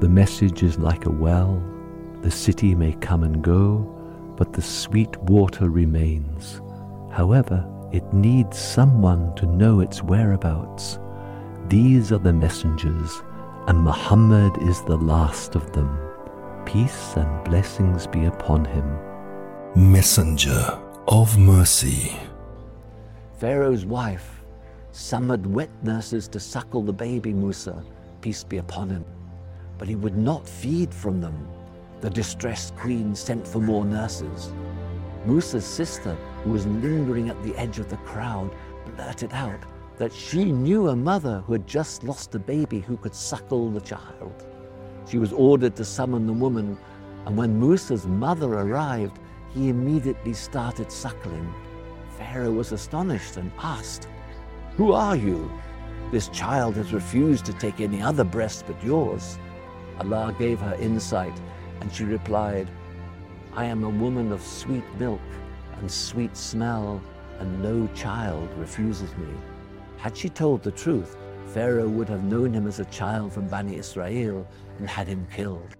[0.00, 1.62] The message is like a well.
[2.22, 3.80] The city may come and go,
[4.34, 6.62] but the sweet water remains.
[7.10, 10.98] However, it needs someone to know its whereabouts.
[11.68, 13.22] These are the messengers,
[13.66, 15.98] and Muhammad is the last of them.
[16.64, 18.98] Peace and blessings be upon him.
[19.76, 22.16] Messenger of Mercy.
[23.36, 24.42] Pharaoh's wife
[24.92, 27.84] summoned wet nurses to suckle the baby Musa,
[28.22, 29.04] peace be upon him.
[29.80, 31.48] But he would not feed from them.
[32.02, 34.52] The distressed queen sent for more nurses.
[35.24, 38.54] Musa's sister, who was lingering at the edge of the crowd,
[38.94, 39.60] blurted out
[39.96, 43.80] that she knew a mother who had just lost a baby who could suckle the
[43.80, 44.44] child.
[45.08, 46.76] She was ordered to summon the woman,
[47.24, 49.18] and when Musa's mother arrived,
[49.54, 51.54] he immediately started suckling.
[52.18, 54.08] Pharaoh was astonished and asked,
[54.76, 55.50] Who are you?
[56.10, 59.38] This child has refused to take any other breast but yours.
[60.00, 61.38] Allah gave her insight,
[61.80, 62.68] and she replied,
[63.54, 65.20] I am a woman of sweet milk
[65.78, 67.02] and sweet smell,
[67.38, 69.28] and no child refuses me.
[69.98, 71.16] Had she told the truth,
[71.48, 74.46] Pharaoh would have known him as a child from Bani Israel
[74.78, 75.76] and had him killed.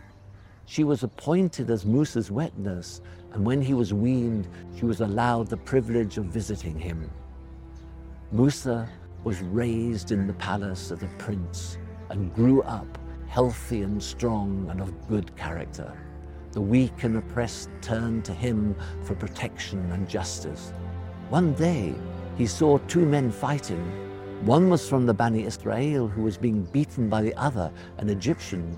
[0.67, 3.01] She was appointed as Musa's wet nurse,
[3.33, 7.11] and when he was weaned, she was allowed the privilege of visiting him.
[8.33, 8.87] Musa
[9.25, 11.79] was raised in the palace of the prince
[12.11, 12.99] and grew up
[13.31, 15.97] healthy and strong and of good character.
[16.51, 20.73] The weak and oppressed turned to him for protection and justice.
[21.29, 21.95] One day,
[22.37, 23.85] he saw two men fighting.
[24.45, 28.77] One was from the Bani Israel who was being beaten by the other, an Egyptian.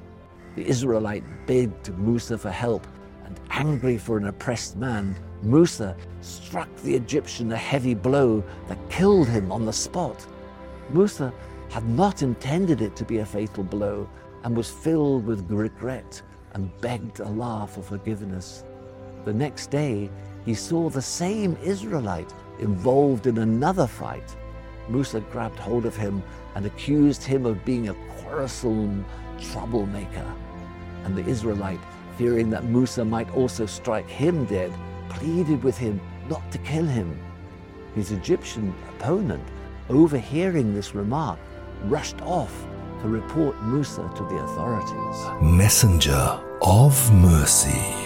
[0.54, 2.86] The Israelite begged Musa for help,
[3.24, 9.28] and angry for an oppressed man, Musa struck the Egyptian a heavy blow that killed
[9.28, 10.26] him on the spot.
[10.90, 11.32] Musa
[11.70, 14.06] had not intended it to be a fatal blow
[14.44, 16.22] and was filled with regret
[16.54, 18.64] and begged Allah for forgiveness.
[19.24, 20.10] The next day,
[20.44, 24.36] he saw the same Israelite involved in another fight.
[24.88, 26.22] Musa grabbed hold of him
[26.54, 29.04] and accused him of being a quarrelsome
[29.40, 30.34] troublemaker.
[31.04, 31.80] And the Israelite,
[32.18, 34.72] fearing that Musa might also strike him dead,
[35.08, 37.18] pleaded with him not to kill him.
[37.94, 39.44] His Egyptian opponent,
[39.88, 41.38] overhearing this remark,
[41.84, 42.66] rushed off
[43.02, 45.26] to report Musa to the authorities.
[45.42, 48.01] Messenger of Mercy.